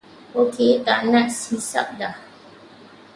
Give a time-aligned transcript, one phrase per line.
[0.41, 2.15] Okey taknak hisap dah.